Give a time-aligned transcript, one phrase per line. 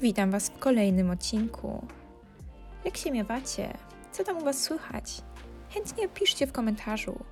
[0.00, 1.86] witam Was w kolejnym odcinku.
[2.84, 3.78] Jak się miewacie?
[4.12, 5.22] Co tam u Was słychać?
[5.70, 7.24] Chętnie piszcie w komentarzu.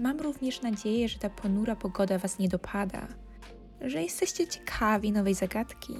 [0.00, 3.08] Mam również nadzieję, że ta ponura pogoda Was nie dopada,
[3.80, 5.94] że jesteście ciekawi nowej zagadki.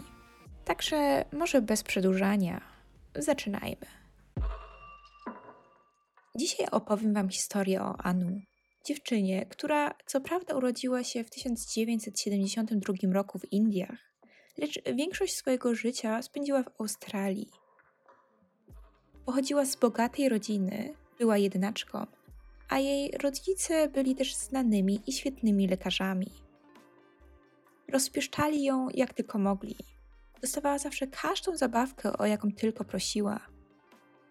[0.64, 2.60] Także może bez przedłużania,
[3.14, 3.86] zaczynajmy.
[6.38, 8.40] Dzisiaj opowiem Wam historię o Anu,
[8.84, 13.98] dziewczynie, która co prawda urodziła się w 1972 roku w Indiach,
[14.58, 17.50] lecz większość swojego życia spędziła w Australii.
[19.26, 22.06] Pochodziła z bogatej rodziny, była jednaczką,
[22.68, 26.30] a jej rodzice byli też znanymi i świetnymi lekarzami.
[27.88, 29.76] Rozpieszczali ją jak tylko mogli.
[30.40, 33.40] Dostawała zawsze każdą zabawkę, o jaką tylko prosiła.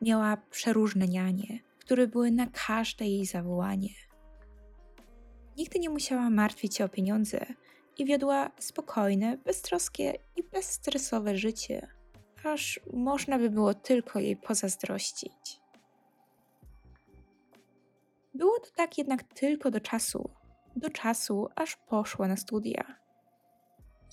[0.01, 3.89] Miała przeróżne nianie, które były na każde jej zawołanie.
[5.57, 7.45] Nigdy nie musiała martwić się o pieniądze
[7.97, 11.87] i wiodła spokojne, beztroskie i bezstresowe życie,
[12.43, 15.59] aż można by było tylko jej pozazdrościć.
[18.33, 20.29] Było to tak jednak tylko do czasu,
[20.75, 22.99] do czasu, aż poszła na studia.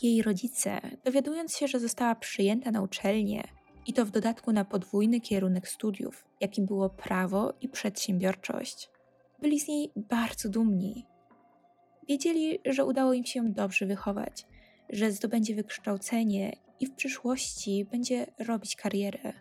[0.03, 3.49] Jej rodzice, dowiadując się, że została przyjęta na uczelnię
[3.87, 8.91] i to w dodatku na podwójny kierunek studiów, jakim było prawo i przedsiębiorczość,
[9.41, 11.07] byli z niej bardzo dumni.
[12.09, 14.47] Wiedzieli, że udało im się dobrze wychować,
[14.91, 19.33] że zdobędzie wykształcenie i w przyszłości będzie robić karierę.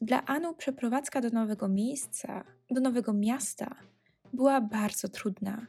[0.00, 3.74] Dla Anu przeprowadzka do nowego miejsca, do nowego miasta
[4.32, 5.66] była bardzo trudna.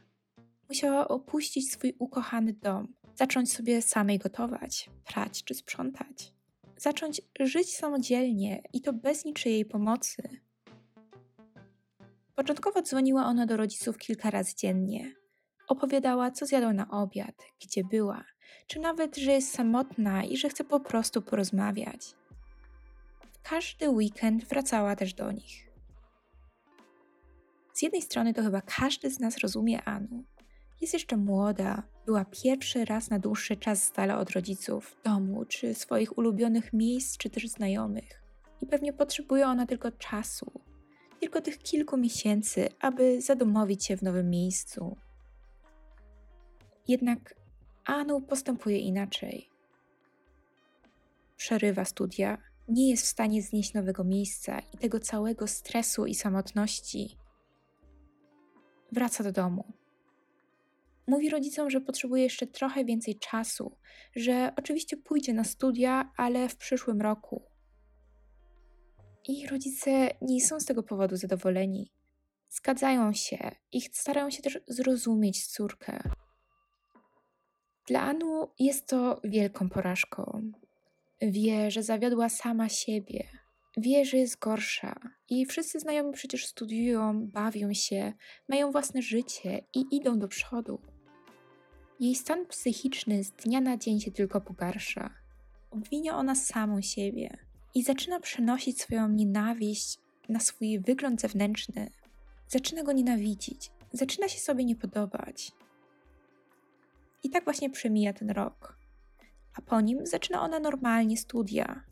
[0.68, 6.32] Musiała opuścić swój ukochany dom, zacząć sobie samej gotować, prać czy sprzątać,
[6.76, 10.22] zacząć żyć samodzielnie i to bez niczyjej pomocy.
[12.34, 15.14] Początkowo dzwoniła ona do rodziców kilka razy dziennie.
[15.68, 18.24] Opowiadała, co zjadła na obiad, gdzie była,
[18.66, 22.14] czy nawet, że jest samotna i że chce po prostu porozmawiać.
[23.32, 25.70] W każdy weekend wracała też do nich.
[27.72, 30.24] Z jednej strony to chyba każdy z nas rozumie Anu.
[30.80, 35.74] Jest jeszcze młoda, była pierwszy raz na dłuższy czas z dala od rodziców, domu, czy
[35.74, 38.22] swoich ulubionych miejsc, czy też znajomych.
[38.60, 40.60] I pewnie potrzebuje ona tylko czasu,
[41.22, 44.96] tylko tych kilku miesięcy, aby zadomowić się w nowym miejscu.
[46.88, 47.34] Jednak
[47.84, 49.48] Anu postępuje inaczej.
[51.36, 52.38] Przerywa studia,
[52.68, 57.16] nie jest w stanie znieść nowego miejsca i tego całego stresu i samotności.
[58.92, 59.64] Wraca do domu.
[61.06, 63.76] Mówi rodzicom, że potrzebuje jeszcze trochę więcej czasu,
[64.16, 67.51] że oczywiście pójdzie na studia, ale w przyszłym roku.
[69.28, 71.92] I rodzice nie są z tego powodu zadowoleni.
[72.48, 76.02] Zgadzają się i starają się też zrozumieć córkę.
[77.86, 80.52] Dla Anu jest to wielką porażką.
[81.22, 83.28] Wie, że zawiodła sama siebie.
[83.76, 85.00] Wie, że jest gorsza.
[85.28, 88.12] I wszyscy znajomi przecież studiują, bawią się,
[88.48, 90.80] mają własne życie i idą do przodu.
[92.00, 95.10] Jej stan psychiczny z dnia na dzień się tylko pogarsza.
[95.70, 101.90] Obwinia ona samą siebie i zaczyna przenosić swoją nienawiść na swój wygląd zewnętrzny.
[102.48, 105.52] Zaczyna go nienawidzić, zaczyna się sobie nie podobać.
[107.22, 108.78] I tak właśnie przemija ten rok.
[109.54, 111.84] A po nim zaczyna ona normalnie studia.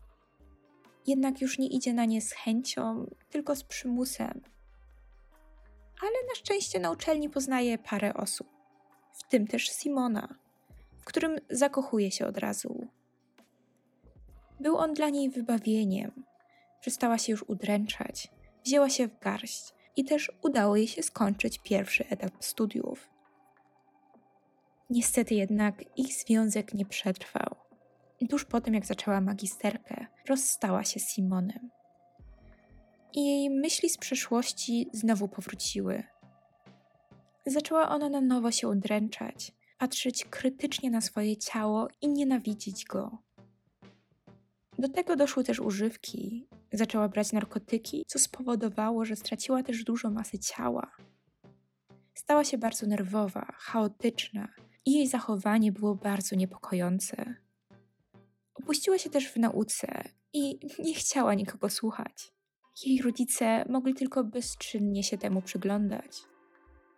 [1.07, 4.41] Jednak już nie idzie na nie z chęcią, tylko z przymusem.
[6.03, 8.49] Ale na szczęście na uczelni poznaje parę osób,
[9.13, 10.35] w tym też Simona,
[10.99, 12.89] w którym zakochuje się od razu.
[14.61, 16.25] Był on dla niej wybawieniem.
[16.81, 18.29] Przestała się już udręczać,
[18.65, 23.11] wzięła się w garść i też udało jej się skończyć pierwszy etap studiów.
[24.91, 27.57] Niestety jednak ich związek nie przetrwał.
[28.31, 31.71] Tuż po tym, jak zaczęła magisterkę, rozstała się z Simonem.
[33.13, 36.03] I jej myśli z przeszłości znowu powróciły.
[37.47, 43.19] Zaczęła ona na nowo się udręczać, patrzeć krytycznie na swoje ciało i nienawidzić go.
[44.81, 46.49] Do tego doszły też używki.
[46.73, 50.91] Zaczęła brać narkotyki, co spowodowało, że straciła też dużo masy ciała.
[52.15, 54.49] Stała się bardzo nerwowa, chaotyczna
[54.87, 57.35] i jej zachowanie było bardzo niepokojące.
[58.55, 62.33] Opuściła się też w nauce i nie chciała nikogo słuchać.
[62.87, 66.23] Jej rodzice mogli tylko bezczynnie się temu przyglądać.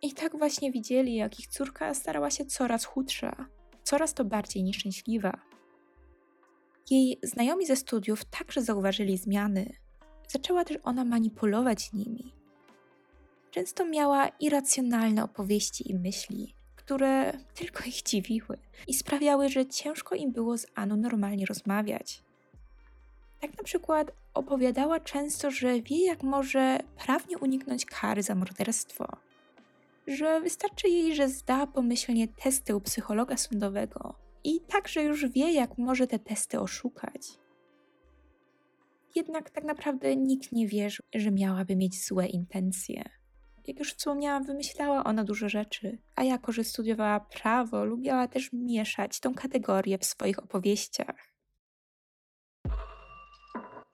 [0.01, 3.45] I tak właśnie widzieli, jak ich córka starała się coraz chudsza,
[3.83, 5.52] coraz to bardziej nieszczęśliwa.
[6.89, 9.73] Jej znajomi ze studiów także zauważyli zmiany.
[10.27, 12.33] Zaczęła też ona manipulować nimi.
[13.51, 18.57] Często miała irracjonalne opowieści i myśli, które tylko ich dziwiły
[18.87, 22.23] i sprawiały, że ciężko im było z Aną normalnie rozmawiać.
[23.41, 29.07] Tak na przykład opowiadała często, że wie, jak może prawnie uniknąć kary za morderstwo.
[30.07, 35.77] Że wystarczy jej, że zda pomyślnie testy u psychologa sądowego i także już wie, jak
[35.77, 37.27] może te testy oszukać.
[39.15, 43.03] Jednak tak naprawdę nikt nie wierzył, że miałaby mieć złe intencje.
[43.67, 49.19] Jak już wspomniałam, wymyślała ona dużo rzeczy, a jako, że studiowała prawo, lubiła też mieszać
[49.19, 51.33] tą kategorię w swoich opowieściach.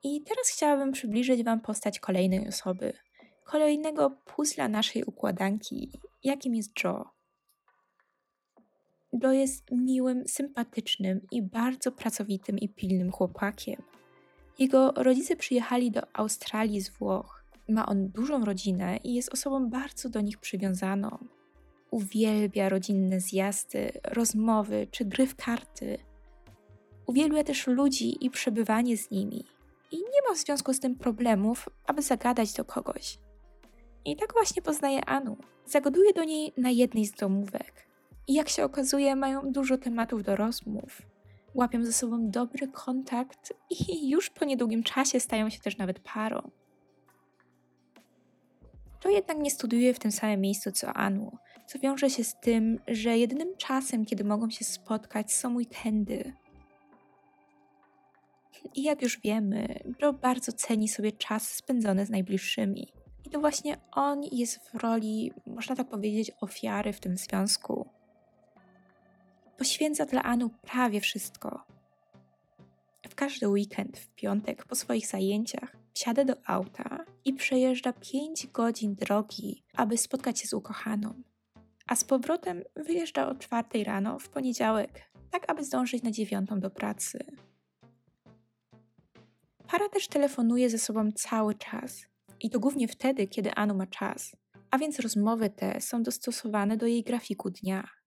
[0.03, 2.93] I teraz chciałabym przybliżyć Wam postać kolejnej osoby,
[3.43, 5.91] kolejnego puzla naszej układanki,
[6.23, 7.18] jakim jest Joe.
[9.13, 13.81] Joe jest miłym, sympatycznym i bardzo pracowitym i pilnym chłopakiem.
[14.59, 17.43] Jego rodzice przyjechali do Australii z Włoch.
[17.69, 21.17] Ma on dużą rodzinę i jest osobą bardzo do nich przywiązaną.
[21.91, 25.97] Uwielbia rodzinne zjazdy, rozmowy czy gry w karty.
[27.05, 29.45] Uwielbia też ludzi i przebywanie z nimi
[29.91, 33.19] i nie ma w związku z tym problemów, aby zagadać do kogoś.
[34.05, 35.37] I tak właśnie poznaje Anu.
[35.65, 37.88] Zagaduje do niej na jednej z domówek.
[38.29, 41.01] I jak się okazuje, mają dużo tematów do rozmów.
[41.53, 46.51] Łapią ze sobą dobry kontakt i już po niedługim czasie stają się też nawet parą.
[48.99, 51.37] To jednak nie studiuje w tym samym miejscu co Anu,
[51.67, 56.33] co wiąże się z tym, że jedynym czasem, kiedy mogą się spotkać, są weekendy,
[58.75, 62.87] i jak już wiemy, Joe bardzo ceni sobie czas spędzony z najbliższymi.
[63.25, 67.98] I to właśnie on jest w roli, można tak powiedzieć, ofiary w tym związku.
[69.59, 71.63] Poświęca dla Anu prawie wszystko.
[73.09, 78.95] W każdy weekend, w piątek, po swoich zajęciach, wsiada do auta i przejeżdża 5 godzin
[78.95, 81.23] drogi, aby spotkać się z ukochaną.
[81.87, 86.69] A z powrotem wyjeżdża o 4 rano w poniedziałek, tak aby zdążyć na dziewiątą do
[86.69, 87.19] pracy.
[89.67, 92.05] Para też telefonuje ze sobą cały czas.
[92.41, 94.35] I to głównie wtedy, kiedy Anu ma czas.
[94.71, 97.98] A więc rozmowy te są dostosowane do jej grafiku dnia.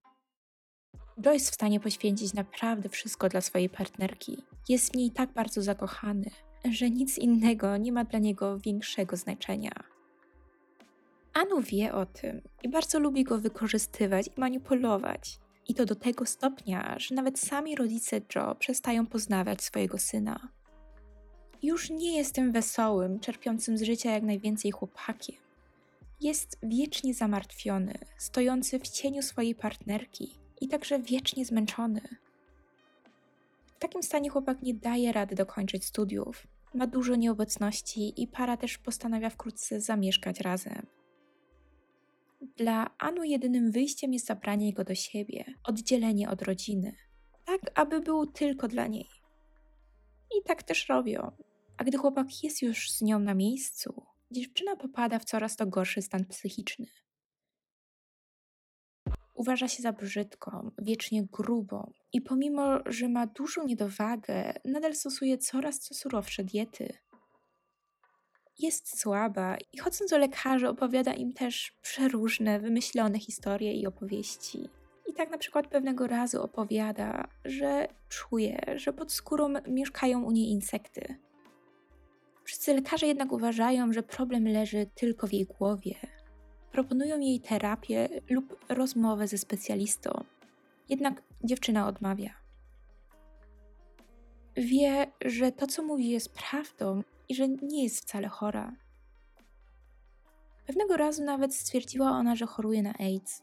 [1.25, 4.43] Joe jest w stanie poświęcić naprawdę wszystko dla swojej partnerki.
[4.69, 6.31] Jest w niej tak bardzo zakochany,
[6.71, 9.73] że nic innego nie ma dla niego większego znaczenia.
[11.33, 15.39] Anu wie o tym i bardzo lubi go wykorzystywać i manipulować.
[15.69, 20.49] I to do tego stopnia, że nawet sami rodzice Joe przestają poznawać swojego syna.
[21.63, 25.37] Już nie jestem wesołym, czerpiącym z życia jak najwięcej chłopakiem.
[26.21, 32.01] Jest wiecznie zamartwiony, stojący w cieniu swojej partnerki i także wiecznie zmęczony.
[33.67, 36.47] W takim stanie chłopak nie daje rady dokończyć studiów.
[36.75, 40.87] Ma dużo nieobecności i para też postanawia wkrótce zamieszkać razem.
[42.57, 46.97] Dla Anu jedynym wyjściem jest zabranie go do siebie, oddzielenie od rodziny,
[47.45, 49.09] tak aby był tylko dla niej.
[50.39, 51.33] I tak też robią.
[51.77, 56.03] A gdy chłopak jest już z nią na miejscu, dziewczyna popada w coraz to gorszy
[56.03, 56.87] stan psychiczny.
[59.43, 65.79] Uważa się za brzydką, wiecznie grubą i pomimo, że ma dużą niedowagę, nadal stosuje coraz
[65.79, 66.99] co surowsze diety.
[68.59, 74.69] Jest słaba i chodząc do lekarzy opowiada im też przeróżne, wymyślone historie i opowieści.
[75.07, 80.49] I tak na przykład pewnego razu opowiada, że czuje, że pod skórą mieszkają u niej
[80.49, 81.17] insekty,
[82.45, 85.95] Wszyscy lekarze jednak uważają, że problem leży tylko w jej głowie.
[86.73, 90.25] Proponują jej terapię lub rozmowę ze specjalistą.
[90.89, 92.31] Jednak dziewczyna odmawia.
[94.57, 98.77] Wie, że to, co mówi, jest prawdą i że nie jest wcale chora.
[100.67, 103.43] Pewnego razu nawet stwierdziła ona, że choruje na AIDS.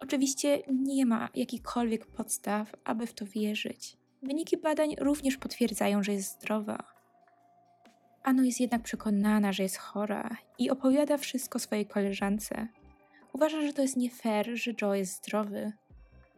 [0.00, 3.96] Oczywiście nie ma jakichkolwiek podstaw, aby w to wierzyć.
[4.22, 6.95] Wyniki badań również potwierdzają, że jest zdrowa.
[8.26, 12.68] Ano jest jednak przekonana, że jest chora i opowiada wszystko swojej koleżance.
[13.32, 15.72] Uważa, że to jest nie fair, że Joe jest zdrowy.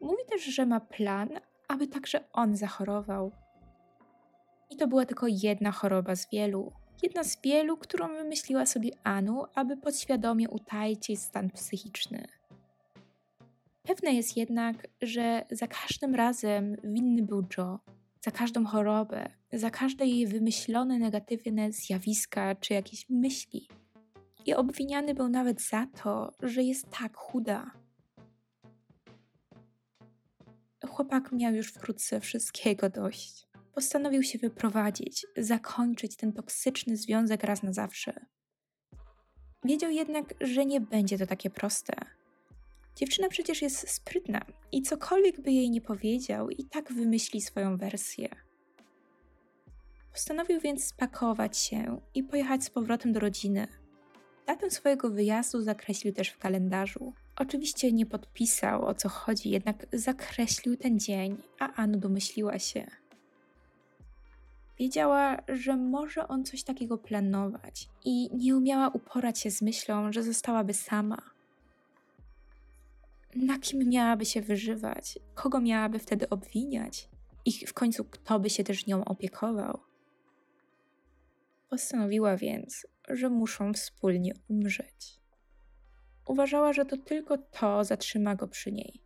[0.01, 1.29] Mówi też, że ma plan,
[1.69, 3.33] aby także on zachorował.
[4.71, 6.73] I to była tylko jedna choroba z wielu.
[7.03, 12.29] Jedna z wielu, którą wymyśliła sobie Anu, aby podświadomie utaić jej stan psychiczny.
[13.83, 17.79] Pewne jest jednak, że za każdym razem winny był Joe,
[18.29, 23.69] za każdą chorobę, za każde jej wymyślone negatywne zjawiska czy jakieś myśli.
[24.47, 27.71] I obwiniany był nawet za to, że jest tak chuda.
[30.89, 33.47] Chłopak miał już wkrótce wszystkiego dość.
[33.75, 38.27] Postanowił się wyprowadzić, zakończyć ten toksyczny związek raz na zawsze.
[39.65, 42.18] Wiedział jednak, że nie będzie to takie proste.
[42.99, 44.41] Dziewczyna przecież jest sprytna
[44.73, 48.29] i cokolwiek by jej nie powiedział, i tak wymyśli swoją wersję.
[50.13, 53.67] Postanowił więc spakować się i pojechać z powrotem do rodziny.
[54.47, 57.13] Datę swojego wyjazdu zakreślił też w kalendarzu.
[57.37, 62.87] Oczywiście nie podpisał o co chodzi, jednak zakreślił ten dzień, a Anu domyśliła się.
[64.79, 70.23] Wiedziała, że może on coś takiego planować i nie umiała uporać się z myślą, że
[70.23, 71.38] zostałaby sama.
[73.37, 75.19] Na kim miałaby się wyżywać?
[75.35, 77.09] Kogo miałaby wtedy obwiniać?
[77.45, 79.81] I w końcu kto by się też nią opiekował?
[81.71, 85.21] Postanowiła więc, że muszą wspólnie umrzeć.
[86.27, 89.03] Uważała, że to tylko to zatrzyma go przy niej.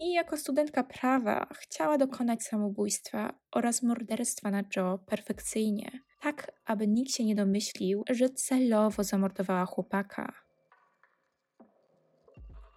[0.00, 5.90] I jako studentka prawa chciała dokonać samobójstwa oraz morderstwa na Joe perfekcyjnie,
[6.20, 10.45] tak aby nikt się nie domyślił, że celowo zamordowała chłopaka.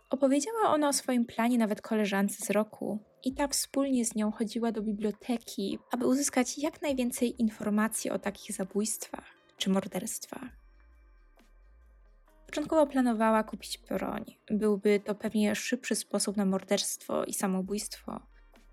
[0.09, 4.71] Opowiedziała ona o swoim planie nawet koleżance z roku, i ta wspólnie z nią chodziła
[4.71, 9.25] do biblioteki, aby uzyskać jak najwięcej informacji o takich zabójstwach
[9.57, 10.59] czy morderstwach.
[12.45, 14.25] Początkowo planowała kupić broń.
[14.51, 18.21] Byłby to pewnie szybszy sposób na morderstwo i samobójstwo.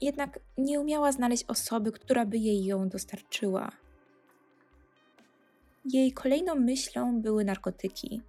[0.01, 3.73] Jednak nie umiała znaleźć osoby, która by jej ją dostarczyła.
[5.85, 8.23] Jej kolejną myślą były narkotyki.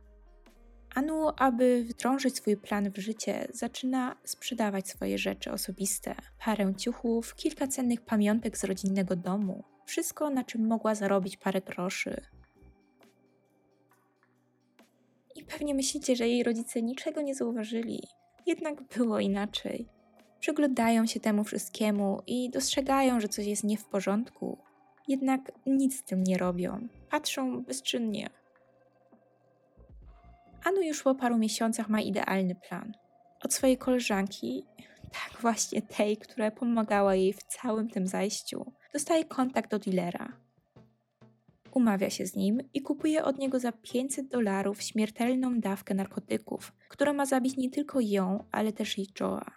[0.98, 7.68] Anu, aby wdrążyć swój plan w życie, zaczyna sprzedawać swoje rzeczy osobiste: parę ciuchów, kilka
[7.68, 9.64] cennych pamiątek z rodzinnego domu.
[9.86, 12.22] Wszystko, na czym mogła zarobić parę groszy.
[15.36, 18.04] I pewnie myślicie, że jej rodzice niczego nie zauważyli.
[18.46, 19.88] Jednak było inaczej.
[20.40, 24.58] Przyglądają się temu wszystkiemu i dostrzegają, że coś jest nie w porządku.
[25.08, 26.88] Jednak nic z tym nie robią.
[27.10, 28.30] Patrzą bezczynnie.
[30.68, 32.94] Anu już po paru miesiącach ma idealny plan.
[33.44, 34.64] Od swojej koleżanki,
[35.04, 40.34] tak właśnie tej, która pomagała jej w całym tym zajściu, dostaje kontakt do dealera.
[41.72, 47.14] Umawia się z nim i kupuje od niego za 500 dolarów śmiertelną dawkę narkotyków, która
[47.14, 49.52] ma zabić nie tylko ją, ale też i Joa.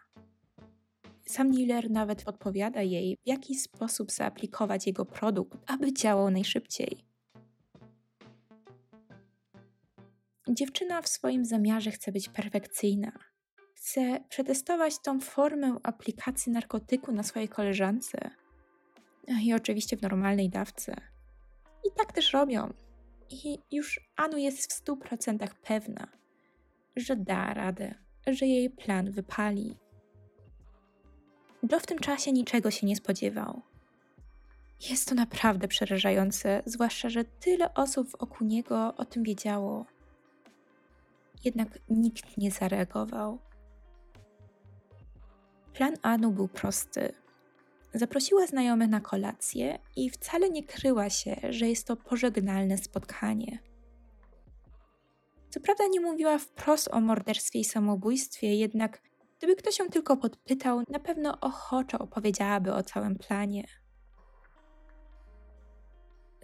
[1.26, 7.09] Sam dealer nawet podpowiada jej, w jaki sposób zaaplikować jego produkt, aby działał najszybciej.
[10.48, 13.12] Dziewczyna w swoim zamiarze chce być perfekcyjna.
[13.74, 18.30] Chce przetestować tą formę aplikacji narkotyku na swojej koleżance.
[19.42, 20.94] I oczywiście w normalnej dawce.
[21.84, 22.72] I tak też robią.
[23.30, 26.06] I już Anu jest w stu procentach pewna,
[26.96, 27.94] że da radę,
[28.26, 29.76] że jej plan wypali.
[31.72, 33.62] Joe w tym czasie niczego się nie spodziewał.
[34.90, 39.86] Jest to naprawdę przerażające, zwłaszcza, że tyle osób wokół niego o tym wiedziało
[41.44, 43.38] jednak nikt nie zareagował.
[45.72, 47.12] Plan Anu był prosty.
[47.94, 53.58] Zaprosiła znajomych na kolację i wcale nie kryła się, że jest to pożegnalne spotkanie.
[55.50, 59.02] Co prawda nie mówiła wprost o morderstwie i samobójstwie, jednak
[59.38, 63.64] gdyby ktoś ją tylko podpytał, na pewno ochoczo opowiedziałaby o całym planie.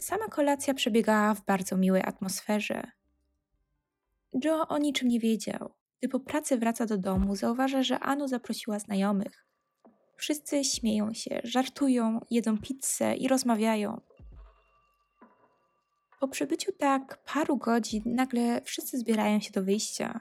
[0.01, 2.96] Sama kolacja przebiegała w bardzo miłej atmosferze.
[4.45, 5.75] Joe o niczym nie wiedział.
[5.99, 9.47] Gdy po pracy wraca do domu, zauważa, że Anu zaprosiła znajomych.
[10.17, 14.01] Wszyscy śmieją się, żartują, jedzą pizzę i rozmawiają.
[16.21, 20.21] Po przybyciu tak paru godzin nagle wszyscy zbierają się do wyjścia.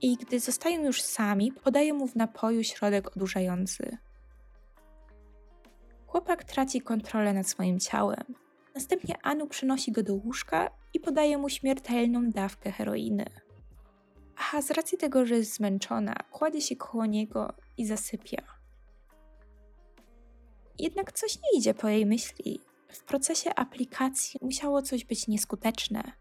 [0.00, 3.98] I gdy zostają już sami, podaje mu w napoju środek odurzający.
[6.06, 8.45] Chłopak traci kontrolę nad swoim ciałem.
[8.76, 13.24] Następnie Anu przenosi go do łóżka i podaje mu śmiertelną dawkę heroiny.
[14.52, 18.42] A z racji tego, że jest zmęczona, kładzie się koło niego i zasypia.
[20.78, 22.60] Jednak coś nie idzie po jej myśli.
[22.88, 26.12] W procesie aplikacji musiało coś być nieskuteczne.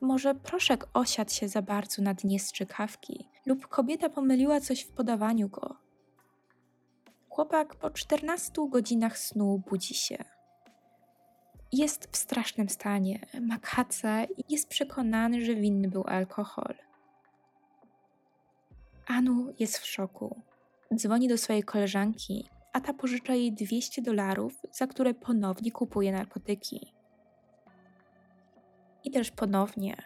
[0.00, 5.48] Może proszek osiadł się za bardzo na dnie strzykawki, lub kobieta pomyliła coś w podawaniu
[5.48, 5.76] go.
[7.28, 10.31] Chłopak po 14 godzinach snu budzi się
[11.72, 16.74] jest w strasznym stanie, ma kaca i jest przekonany, że winny był alkohol.
[19.06, 20.42] Anu jest w szoku.
[20.94, 26.92] Dzwoni do swojej koleżanki, a ta pożycza jej 200 dolarów, za które ponownie kupuje narkotyki.
[29.04, 29.96] I też ponownie,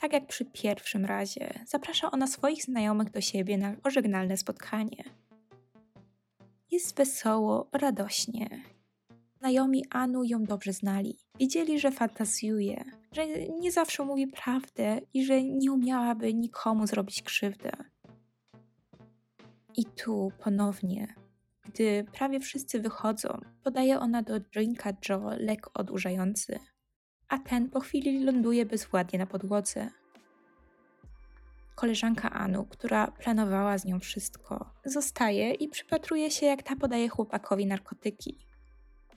[0.00, 5.04] tak jak przy pierwszym razie, zaprasza ona swoich znajomych do siebie na pożegnalne spotkanie.
[6.70, 8.75] Jest wesoło, radośnie
[9.38, 11.18] Znajomi Anu ją dobrze znali.
[11.38, 13.26] Wiedzieli, że fantazjuje, że
[13.60, 17.72] nie zawsze mówi prawdę i że nie umiałaby nikomu zrobić krzywdę.
[19.76, 21.14] I tu ponownie,
[21.64, 26.58] gdy prawie wszyscy wychodzą, podaje ona do drinka Joe lek odurzający,
[27.28, 29.90] a ten po chwili ląduje bezwładnie na podłodze.
[31.74, 37.66] Koleżanka Anu, która planowała z nią wszystko, zostaje i przypatruje się, jak ta podaje chłopakowi
[37.66, 38.38] narkotyki.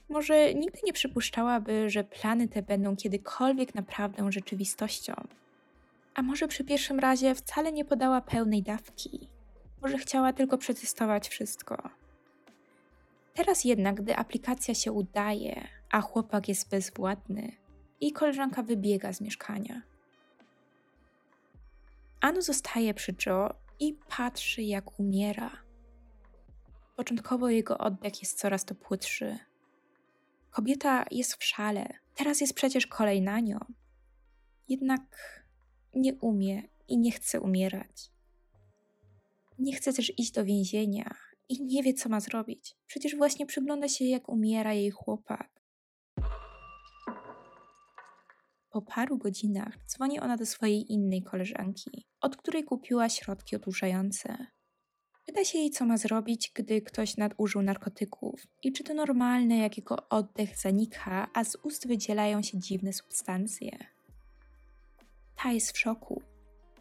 [0.10, 5.14] Może nigdy nie przypuszczałaby, że plany te będą kiedykolwiek naprawdę rzeczywistością.
[6.16, 9.28] A może przy pierwszym razie wcale nie podała pełnej dawki.
[9.82, 11.90] Może chciała tylko przetestować wszystko.
[13.34, 17.52] Teraz jednak, gdy aplikacja się udaje, a chłopak jest bezwładny,
[18.02, 19.82] i koleżanka wybiega z mieszkania.
[22.22, 25.52] Anu zostaje przy Joe i patrzy, jak umiera.
[26.96, 29.40] Początkowo jego oddech jest coraz to płytszy.
[30.52, 33.60] Kobieta jest w szale, teraz jest przecież kolej na nią.
[34.68, 35.02] Jednak
[35.96, 38.12] nie umie i nie chce umierać.
[39.60, 41.16] Nie chce też iść do więzienia
[41.50, 42.76] i nie wie, co ma zrobić.
[42.88, 45.60] Przecież właśnie przygląda się, jak umiera jej chłopak.
[48.70, 54.48] Po paru godzinach dzwoni ona do swojej innej koleżanki, od której kupiła środki odurzające.
[55.30, 59.78] Pyta się jej, co ma zrobić, gdy ktoś nadużył narkotyków i czy to normalne, jak
[59.78, 63.78] jego oddech zanika, a z ust wydzielają się dziwne substancje.
[65.36, 66.22] Ta jest w szoku.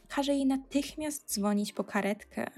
[0.09, 2.51] Każe jej natychmiast dzwonić po karetkę.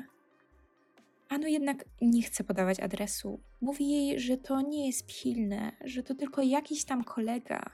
[1.29, 3.41] Ano jednak nie chce podawać adresu.
[3.61, 7.71] Mówi jej, że to nie jest pilne, że to tylko jakiś tam kolega.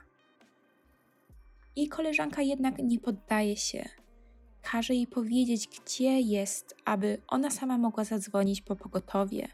[1.75, 3.89] Jej koleżanka jednak nie poddaje się.
[4.71, 9.47] Każe jej powiedzieć, gdzie jest, aby ona sama mogła zadzwonić po pogotowie.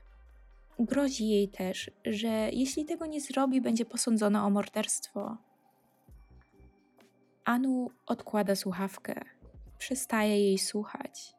[0.79, 5.37] Grozi jej też, że jeśli tego nie zrobi, będzie posądzona o morderstwo.
[7.45, 9.21] Anu odkłada słuchawkę,
[9.77, 11.35] przestaje jej słuchać.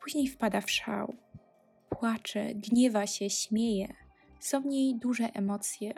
[0.00, 1.14] Później wpada w szał.
[1.88, 3.94] Płacze, gniewa się, śmieje.
[4.40, 5.94] Są w niej duże emocje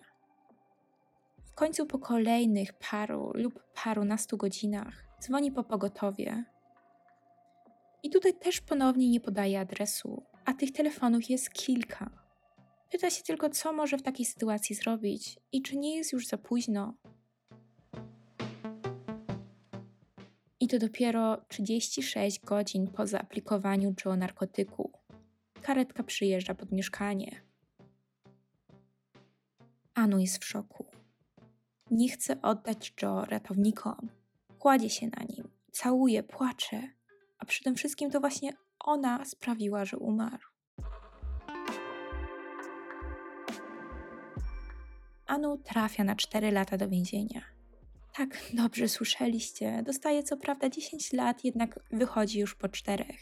[1.60, 6.44] końcu po kolejnych paru lub parunastu godzinach dzwoni po pogotowie.
[8.02, 12.10] I tutaj też ponownie nie podaje adresu, a tych telefonów jest kilka.
[12.90, 16.38] Pyta się tylko, co może w takiej sytuacji zrobić i czy nie jest już za
[16.38, 16.94] późno.
[20.60, 24.92] I to dopiero 36 godzin po zaaplikowaniu Joe narkotyku.
[25.62, 27.42] Karetka przyjeżdża pod mieszkanie.
[29.94, 30.86] Anu jest w szoku.
[31.90, 34.19] Nie chce oddać Joe ratownikom.
[34.60, 36.82] Kładzie się na nim, całuje, płacze,
[37.38, 40.48] a przy tym wszystkim to właśnie ona sprawiła, że umarł.
[45.26, 47.40] Anu trafia na 4 lata do więzienia.
[48.16, 49.82] Tak, dobrze słyszeliście.
[49.82, 53.20] Dostaje co prawda 10 lat, jednak wychodzi już po czterech.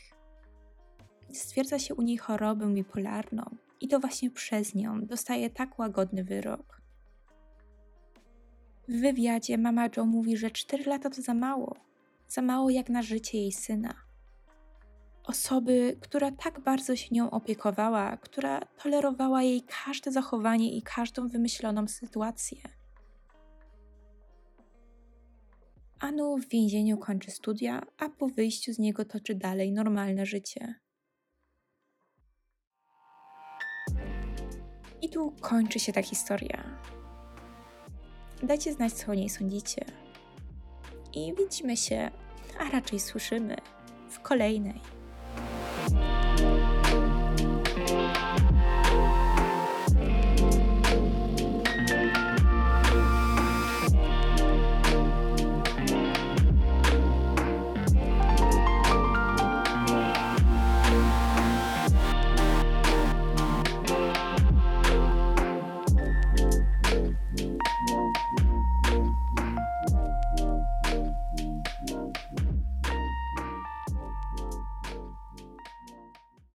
[1.33, 6.83] Stwierdza się u niej chorobę bipolarną i to właśnie przez nią dostaje tak łagodny wyrok.
[8.89, 11.77] W wywiadzie mama Joe mówi, że 4 lata to za mało.
[12.29, 13.95] Za mało jak na życie jej syna.
[15.25, 21.89] Osoby, która tak bardzo się nią opiekowała, która tolerowała jej każde zachowanie i każdą wymyśloną
[21.89, 22.59] sytuację.
[26.01, 30.75] Anu w więzieniu kończy studia, a po wyjściu z niego toczy dalej normalne życie.
[35.03, 36.81] I tu kończy się ta historia.
[38.43, 39.85] Dajcie znać, co o niej sądzicie.
[41.15, 42.11] I widzimy się,
[42.59, 43.57] a raczej słyszymy
[44.11, 44.81] w kolejnej.